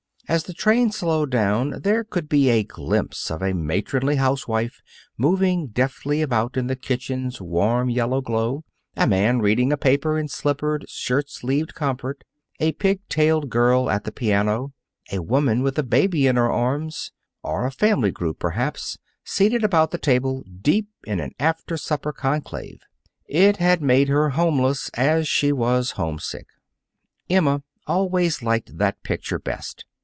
[0.29, 4.81] As the train slowed down, there could be had a glimpse of a matronly housewife
[5.17, 8.63] moving deftly about in the kitchen's warm yellow glow,
[8.95, 12.23] a man reading a paper in slippered, shirt sleeved comfort,
[12.61, 14.71] a pig tailed girl at the piano,
[15.11, 17.11] a woman with a baby in her arms,
[17.43, 22.79] or a family group, perhaps, seated about the table, deep in an after supper conclave.
[23.25, 26.47] It had made her homeless as she was homesick.
[27.29, 29.83] Emma always liked that picture best.